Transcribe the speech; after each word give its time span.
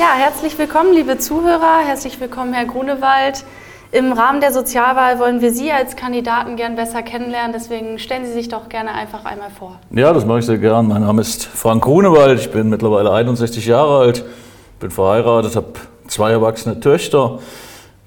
Ja, 0.00 0.14
herzlich 0.14 0.58
willkommen, 0.58 0.94
liebe 0.94 1.18
Zuhörer. 1.18 1.80
Herzlich 1.84 2.18
willkommen, 2.18 2.54
Herr 2.54 2.64
Grunewald. 2.64 3.44
Im 3.92 4.14
Rahmen 4.14 4.40
der 4.40 4.50
Sozialwahl 4.50 5.18
wollen 5.18 5.42
wir 5.42 5.52
Sie 5.52 5.70
als 5.70 5.94
Kandidaten 5.94 6.56
gern 6.56 6.74
besser 6.74 7.02
kennenlernen. 7.02 7.52
Deswegen 7.52 7.98
stellen 7.98 8.24
Sie 8.24 8.32
sich 8.32 8.48
doch 8.48 8.70
gerne 8.70 8.92
einfach 8.92 9.26
einmal 9.26 9.50
vor. 9.50 9.78
Ja, 9.90 10.14
das 10.14 10.24
mache 10.24 10.38
ich 10.38 10.46
sehr 10.46 10.56
gern. 10.56 10.88
Mein 10.88 11.02
Name 11.02 11.20
ist 11.20 11.44
Frank 11.44 11.84
Grunewald. 11.84 12.40
Ich 12.40 12.50
bin 12.50 12.70
mittlerweile 12.70 13.12
61 13.12 13.66
Jahre 13.66 13.98
alt, 13.98 14.24
bin 14.78 14.90
verheiratet, 14.90 15.54
habe 15.54 15.74
zwei 16.06 16.30
erwachsene 16.30 16.80
Töchter, 16.80 17.40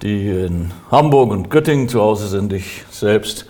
die 0.00 0.30
in 0.30 0.70
Hamburg 0.92 1.32
und 1.32 1.50
Göttingen 1.50 1.88
zu 1.88 2.00
Hause 2.00 2.28
sind. 2.28 2.52
Ich 2.52 2.84
selbst 2.92 3.46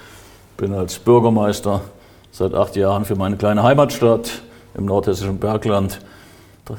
bin 0.57 0.73
als 0.73 0.99
Bürgermeister 0.99 1.83
seit 2.31 2.55
acht 2.55 2.75
Jahren 2.75 3.05
für 3.05 3.17
meine 3.17 3.37
kleine 3.37 3.63
Heimatstadt 3.63 4.41
im 4.79 4.87
nordhessischen 4.87 5.39
Bergland, 5.39 6.01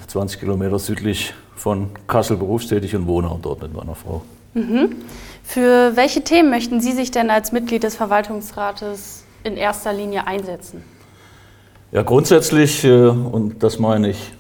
20 0.08 0.40
Kilometer 0.40 0.80
südlich 0.80 1.36
von 1.62 1.90
Kassel 2.08 2.38
berufstätig 2.38 2.96
und 2.96 3.06
wohne 3.06 3.30
auch 3.30 3.40
dort 3.40 3.62
mit 3.62 3.72
meiner 3.72 3.94
Frau. 3.94 4.24
Mhm. 4.56 4.96
Für 5.44 5.96
welche 5.96 6.24
Themen 6.24 6.50
möchten 6.50 6.82
Sie 6.82 6.92
sich 6.92 7.12
denn 7.12 7.30
als 7.30 7.52
Mitglied 7.52 7.84
des 7.84 7.96
Verwaltungsrates 7.96 9.26
in 9.44 9.58
erster 9.58 9.94
Linie 9.94 10.26
einsetzen? 10.26 10.84
Ja, 11.92 12.02
grundsätzlich, 12.02 12.84
äh, 12.84 12.90
und 12.90 13.62
das 13.62 13.78
meine 13.78 14.10
ich 14.10 14.32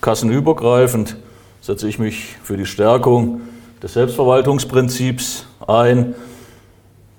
kassenübergreifend, 0.00 1.18
setze 1.60 1.86
ich 1.86 1.98
mich 1.98 2.34
für 2.42 2.56
die 2.56 2.64
Stärkung 2.64 3.42
des 3.82 3.92
Selbstverwaltungsprinzips 3.92 5.44
ein. 5.66 6.14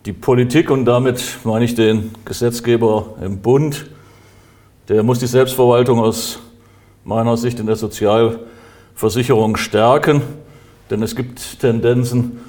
Die 0.07 0.13
Politik 0.13 0.71
und 0.71 0.85
damit 0.85 1.21
meine 1.43 1.65
ich 1.65 1.75
den 1.75 2.15
Gesetzgeber 2.25 3.13
im 3.21 3.37
Bund, 3.41 3.91
der 4.87 5.03
muss 5.03 5.19
die 5.19 5.27
Selbstverwaltung 5.27 5.99
aus 5.99 6.39
meiner 7.03 7.37
Sicht 7.37 7.59
in 7.59 7.67
der 7.67 7.75
Sozialversicherung 8.95 9.57
stärken, 9.57 10.21
denn 10.89 11.03
es 11.03 11.15
gibt 11.15 11.59
Tendenzen, 11.59 12.39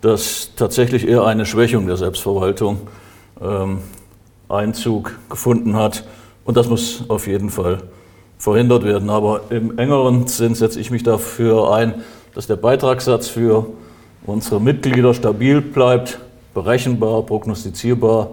dass 0.00 0.50
tatsächlich 0.56 1.06
eher 1.06 1.24
eine 1.24 1.46
Schwächung 1.46 1.86
der 1.86 1.96
Selbstverwaltung 1.96 2.88
ähm, 3.40 3.78
Einzug 4.48 5.16
gefunden 5.30 5.76
hat. 5.76 6.04
Und 6.44 6.56
das 6.56 6.68
muss 6.68 7.04
auf 7.08 7.28
jeden 7.28 7.50
Fall 7.50 7.84
verhindert 8.36 8.82
werden. 8.82 9.10
Aber 9.10 9.42
im 9.50 9.78
engeren 9.78 10.26
Sinn 10.26 10.56
setze 10.56 10.80
ich 10.80 10.90
mich 10.90 11.04
dafür 11.04 11.72
ein, 11.72 12.02
dass 12.34 12.48
der 12.48 12.56
Beitragssatz 12.56 13.28
für 13.28 13.66
unsere 14.26 14.60
Mitglieder 14.60 15.14
stabil 15.14 15.60
bleibt, 15.60 16.18
berechenbar, 16.52 17.22
prognostizierbar, 17.22 18.30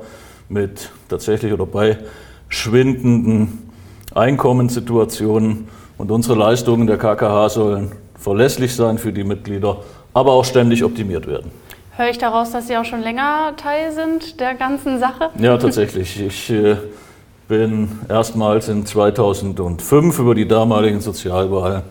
mit 0.49 0.89
tatsächlich 1.07 1.53
oder 1.53 1.67
bei 1.67 1.99
schwindenden 2.47 3.69
Einkommenssituationen. 4.15 5.67
Und 5.99 6.09
unsere 6.09 6.35
Leistungen 6.35 6.87
der 6.87 6.97
KKH 6.97 7.49
sollen 7.49 7.91
verlässlich 8.15 8.75
sein 8.75 8.97
für 8.97 9.13
die 9.13 9.23
Mitglieder 9.23 9.77
aber 10.13 10.31
auch 10.31 10.45
ständig 10.45 10.83
optimiert 10.83 11.27
werden. 11.27 11.51
Höre 11.95 12.09
ich 12.09 12.17
daraus, 12.17 12.51
dass 12.51 12.67
Sie 12.67 12.77
auch 12.77 12.85
schon 12.85 13.01
länger 13.01 13.53
Teil 13.57 13.91
sind 13.91 14.39
der 14.39 14.55
ganzen 14.55 14.99
Sache? 14.99 15.29
Ja, 15.37 15.57
tatsächlich. 15.57 16.19
Ich 16.19 16.49
äh, 16.49 16.77
bin 17.47 17.99
erstmals 18.07 18.69
in 18.69 18.85
2005 18.85 20.17
über 20.17 20.33
die 20.33 20.47
damaligen 20.47 21.01
Sozialwahlen 21.01 21.83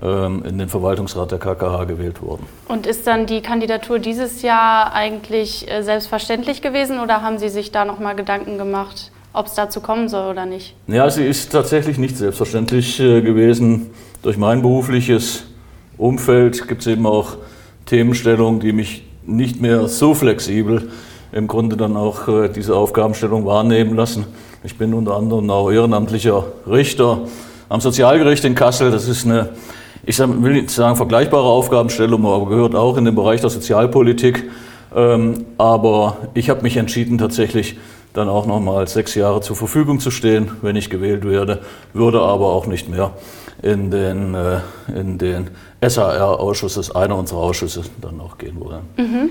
ähm, 0.00 0.42
in 0.46 0.58
den 0.58 0.68
Verwaltungsrat 0.68 1.30
der 1.30 1.38
KKH 1.38 1.84
gewählt 1.84 2.22
worden. 2.22 2.46
Und 2.66 2.86
ist 2.86 3.06
dann 3.06 3.26
die 3.26 3.42
Kandidatur 3.42 3.98
dieses 3.98 4.40
Jahr 4.42 4.94
eigentlich 4.94 5.70
äh, 5.70 5.82
selbstverständlich 5.82 6.62
gewesen 6.62 6.98
oder 6.98 7.20
haben 7.20 7.38
Sie 7.38 7.50
sich 7.50 7.70
da 7.72 7.84
nochmal 7.84 8.16
Gedanken 8.16 8.56
gemacht, 8.56 9.11
ob 9.32 9.46
es 9.46 9.54
dazu 9.54 9.80
kommen 9.80 10.08
soll 10.08 10.30
oder 10.30 10.46
nicht? 10.46 10.74
Ja, 10.86 11.08
sie 11.10 11.24
ist 11.24 11.52
tatsächlich 11.52 11.98
nicht 11.98 12.16
selbstverständlich 12.16 13.00
äh, 13.00 13.20
gewesen. 13.22 13.90
Durch 14.22 14.36
mein 14.36 14.62
berufliches 14.62 15.44
Umfeld 15.96 16.68
gibt 16.68 16.82
es 16.82 16.86
eben 16.86 17.06
auch 17.06 17.36
Themenstellungen, 17.86 18.60
die 18.60 18.72
mich 18.72 19.04
nicht 19.24 19.60
mehr 19.60 19.88
so 19.88 20.14
flexibel 20.14 20.90
im 21.32 21.46
Grunde 21.48 21.76
dann 21.76 21.96
auch 21.96 22.28
äh, 22.28 22.48
diese 22.48 22.76
Aufgabenstellung 22.76 23.46
wahrnehmen 23.46 23.96
lassen. 23.96 24.26
Ich 24.64 24.76
bin 24.76 24.94
unter 24.94 25.16
anderem 25.16 25.50
auch 25.50 25.70
ehrenamtlicher 25.70 26.44
Richter 26.70 27.20
am 27.68 27.80
Sozialgericht 27.80 28.44
in 28.44 28.54
Kassel. 28.54 28.90
Das 28.90 29.08
ist 29.08 29.24
eine, 29.24 29.50
ich 30.04 30.18
will 30.18 30.52
nicht 30.52 30.70
sagen 30.70 30.96
vergleichbare 30.96 31.48
Aufgabenstellung, 31.48 32.26
aber 32.26 32.48
gehört 32.48 32.74
auch 32.74 32.96
in 32.96 33.04
den 33.04 33.14
Bereich 33.14 33.40
der 33.40 33.50
Sozialpolitik. 33.50 34.50
Ähm, 34.94 35.46
aber 35.56 36.18
ich 36.34 36.50
habe 36.50 36.62
mich 36.62 36.76
entschieden, 36.76 37.16
tatsächlich 37.16 37.76
dann 38.12 38.28
auch 38.28 38.46
nochmal 38.46 38.86
sechs 38.88 39.14
Jahre 39.14 39.40
zur 39.40 39.56
Verfügung 39.56 40.00
zu 40.00 40.10
stehen, 40.10 40.50
wenn 40.62 40.76
ich 40.76 40.90
gewählt 40.90 41.24
werde, 41.26 41.60
würde 41.92 42.20
aber 42.20 42.52
auch 42.52 42.66
nicht 42.66 42.88
mehr 42.88 43.12
in 43.62 43.90
den, 43.90 44.34
äh, 44.34 44.60
in 44.94 45.18
den 45.18 45.50
SAR-Ausschuss, 45.80 46.94
einer 46.94 47.16
unserer 47.16 47.40
Ausschüsse, 47.40 47.82
dann 48.00 48.20
auch 48.20 48.38
gehen 48.38 48.60
wollen. 48.60 48.82
Mhm. 48.96 49.30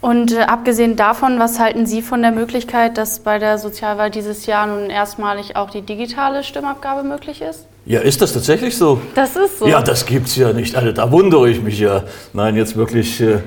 Und 0.00 0.32
äh, 0.32 0.40
abgesehen 0.40 0.96
davon, 0.96 1.38
was 1.38 1.58
halten 1.58 1.84
Sie 1.84 2.00
von 2.00 2.22
der 2.22 2.30
Möglichkeit, 2.32 2.96
dass 2.96 3.20
bei 3.20 3.38
der 3.38 3.58
Sozialwahl 3.58 4.10
dieses 4.10 4.46
Jahr 4.46 4.66
nun 4.66 4.88
erstmalig 4.88 5.56
auch 5.56 5.70
die 5.70 5.82
digitale 5.82 6.42
Stimmabgabe 6.42 7.02
möglich 7.06 7.42
ist? 7.42 7.66
Ja, 7.84 8.00
ist 8.00 8.22
das 8.22 8.32
tatsächlich 8.32 8.76
so? 8.76 9.00
Das 9.14 9.36
ist 9.36 9.58
so. 9.58 9.66
Ja, 9.66 9.82
das 9.82 10.06
gibt 10.06 10.28
es 10.28 10.36
ja 10.36 10.52
nicht. 10.52 10.74
Also, 10.74 10.92
da 10.92 11.12
wundere 11.12 11.50
ich 11.50 11.62
mich 11.62 11.78
ja. 11.78 12.04
Nein, 12.32 12.56
jetzt 12.56 12.76
wirklich 12.76 13.20
äh, 13.20 13.40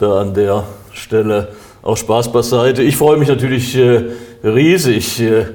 da 0.00 0.20
an 0.20 0.34
der 0.34 0.64
Stelle 0.92 1.48
auch 1.82 1.96
Spaß 1.96 2.32
beiseite. 2.32 2.82
Ich 2.82 2.96
freue 2.96 3.16
mich 3.16 3.28
natürlich 3.28 3.76
äh, 3.76 4.04
riesig, 4.44 5.20
äh, 5.20 5.46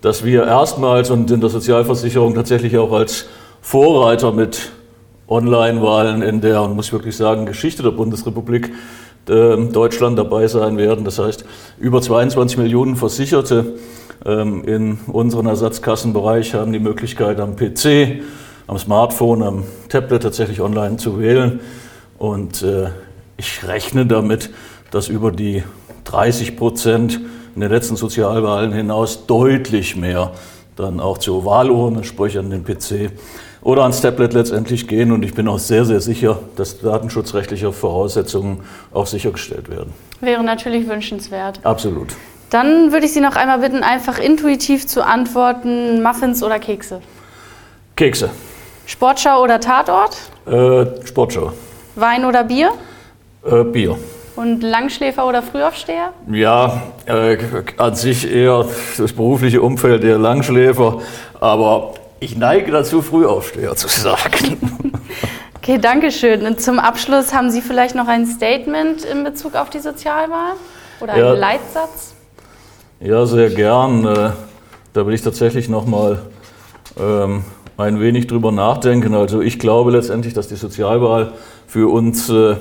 dass 0.00 0.24
wir 0.24 0.44
erstmals 0.44 1.10
und 1.10 1.30
in 1.30 1.40
der 1.40 1.50
Sozialversicherung 1.50 2.34
tatsächlich 2.34 2.76
auch 2.76 2.92
als 2.92 3.26
Vorreiter 3.60 4.32
mit 4.32 4.72
Online-Wahlen 5.28 6.22
in 6.22 6.40
der, 6.40 6.66
muss 6.68 6.86
ich 6.86 6.92
wirklich 6.92 7.16
sagen, 7.16 7.46
Geschichte 7.46 7.82
der 7.82 7.92
Bundesrepublik 7.92 8.70
äh, 9.28 9.56
Deutschland 9.56 10.18
dabei 10.18 10.46
sein 10.48 10.76
werden. 10.76 11.04
Das 11.04 11.18
heißt, 11.18 11.44
über 11.78 12.02
22 12.02 12.58
Millionen 12.58 12.96
Versicherte 12.96 13.74
ähm, 14.26 14.64
in 14.64 14.98
unserem 15.06 15.46
Ersatzkassenbereich 15.46 16.54
haben 16.54 16.72
die 16.72 16.80
Möglichkeit, 16.80 17.40
am 17.40 17.56
PC, 17.56 18.22
am 18.66 18.78
Smartphone, 18.78 19.42
am 19.42 19.64
Tablet 19.88 20.22
tatsächlich 20.22 20.60
online 20.60 20.96
zu 20.96 21.18
wählen. 21.20 21.60
Und 22.18 22.62
äh, 22.62 22.88
ich 23.36 23.66
rechne 23.66 24.06
damit, 24.06 24.50
dass 24.92 25.08
über 25.08 25.32
die 25.32 25.64
30 26.04 26.56
Prozent 26.56 27.20
in 27.54 27.60
den 27.60 27.70
letzten 27.70 27.96
Sozialwahlen 27.96 28.72
hinaus 28.72 29.26
deutlich 29.26 29.96
mehr 29.96 30.32
dann 30.76 31.00
auch 31.00 31.18
zur 31.18 31.44
Wahlurne, 31.44 32.04
sprich 32.04 32.38
an 32.38 32.50
den 32.50 32.64
PC 32.64 33.10
oder 33.62 33.82
ans 33.82 34.00
Tablet 34.00 34.32
letztendlich 34.32 34.88
gehen. 34.88 35.12
Und 35.12 35.24
ich 35.24 35.34
bin 35.34 35.48
auch 35.48 35.58
sehr, 35.58 35.84
sehr 35.84 36.00
sicher, 36.00 36.38
dass 36.56 36.80
datenschutzrechtliche 36.80 37.72
Voraussetzungen 37.72 38.60
auch 38.92 39.06
sichergestellt 39.06 39.68
werden. 39.68 39.92
Wäre 40.20 40.42
natürlich 40.42 40.88
wünschenswert. 40.88 41.60
Absolut. 41.62 42.14
Dann 42.50 42.92
würde 42.92 43.06
ich 43.06 43.12
Sie 43.12 43.20
noch 43.20 43.36
einmal 43.36 43.58
bitten, 43.60 43.82
einfach 43.82 44.18
intuitiv 44.18 44.86
zu 44.86 45.04
antworten, 45.04 46.02
Muffins 46.02 46.42
oder 46.42 46.58
Kekse? 46.58 47.00
Kekse. 47.96 48.30
Sportschau 48.86 49.42
oder 49.42 49.60
Tatort? 49.60 50.16
Äh, 50.46 51.06
Sportschau. 51.06 51.52
Wein 51.94 52.24
oder 52.24 52.44
Bier? 52.44 52.72
Äh, 53.44 53.64
Bier. 53.64 53.96
Und 54.42 54.60
Langschläfer 54.60 55.24
oder 55.28 55.40
Frühaufsteher? 55.40 56.12
Ja, 56.28 56.82
äh, 57.06 57.38
an 57.76 57.94
sich 57.94 58.28
eher 58.28 58.66
das 58.98 59.12
berufliche 59.12 59.62
Umfeld 59.62 60.02
der 60.02 60.18
Langschläfer, 60.18 61.00
aber 61.38 61.94
ich 62.18 62.36
neige 62.36 62.72
dazu, 62.72 63.02
Frühaufsteher 63.02 63.76
zu 63.76 63.86
sagen. 63.86 64.58
Okay, 65.54 65.78
danke 65.78 66.10
schön. 66.10 66.44
Und 66.44 66.60
zum 66.60 66.80
Abschluss 66.80 67.32
haben 67.32 67.52
Sie 67.52 67.60
vielleicht 67.60 67.94
noch 67.94 68.08
ein 68.08 68.26
Statement 68.26 69.04
in 69.04 69.22
Bezug 69.22 69.54
auf 69.54 69.70
die 69.70 69.78
Sozialwahl 69.78 70.54
oder 71.00 71.12
einen 71.12 71.22
ja, 71.22 71.32
Leitsatz? 71.34 72.14
Ja, 72.98 73.24
sehr 73.26 73.48
gern. 73.48 74.04
Äh, 74.04 74.30
da 74.92 75.06
will 75.06 75.14
ich 75.14 75.22
tatsächlich 75.22 75.68
noch 75.68 75.86
mal 75.86 76.18
ähm, 76.98 77.44
ein 77.76 78.00
wenig 78.00 78.26
drüber 78.26 78.50
nachdenken. 78.50 79.14
Also 79.14 79.40
ich 79.40 79.60
glaube 79.60 79.92
letztendlich, 79.92 80.34
dass 80.34 80.48
die 80.48 80.56
Sozialwahl 80.56 81.32
für 81.68 81.92
uns 81.92 82.28
äh, 82.28 82.56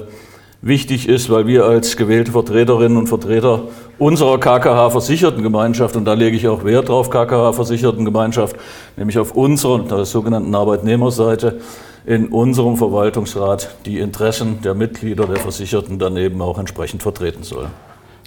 wichtig 0.62 1.08
ist, 1.10 1.30
weil 1.30 1.48
wir 1.48 1.66
als 1.66 1.98
gewählte 1.98 2.31
Vertreterinnen 2.31 2.98
und 2.98 3.08
Vertreter 3.08 3.63
unserer 3.98 4.40
KKH-Versichertengemeinschaft, 4.40 5.96
und 5.96 6.06
da 6.06 6.13
lege 6.13 6.38
ich 6.38 6.48
auch 6.48 6.63
Wert 6.63 6.90
drauf, 6.90 7.10
KKH-Versichertengemeinschaft, 7.10 8.56
nämlich 8.98 9.18
auf 9.18 9.36
unserer, 9.36 9.80
der 9.80 10.06
sogenannten 10.06 10.54
Arbeitnehmerseite, 10.54 11.60
in 12.06 12.30
unserem 12.30 12.78
Verwaltungsrat 12.78 13.75
die 13.86 14.00
Interessen 14.00 14.62
der 14.63 14.74
Mitglieder 14.74 15.28
der 15.28 15.38
Versicherten 15.38 16.00
dann 16.00 16.18
eben 16.18 16.42
auch 16.42 16.58
entsprechend 16.58 17.04
vertreten 17.04 17.44
sollen. 17.44 17.69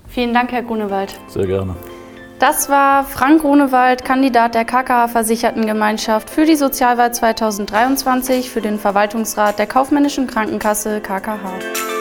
Vielen 0.07 0.33
Dank, 0.33 0.53
Herr 0.53 0.63
Grunewald. 0.63 1.13
Sehr 1.27 1.47
gerne. 1.47 1.75
Das 2.39 2.69
war 2.69 3.05
Frank 3.05 3.43
Grunewald, 3.43 4.05
Kandidat 4.05 4.55
der 4.55 4.65
KKH-Versichertengemeinschaft 4.65 6.31
für 6.31 6.45
die 6.45 6.57
Sozialwahl 6.57 7.13
2023 7.13 8.51
für 8.51 8.61
den 8.61 8.79
Verwaltungsrat 8.79 9.59
der 9.59 9.67
Kaufmännischen 9.67 10.27
Krankenkasse 10.27 11.01
KKH. 11.01 11.94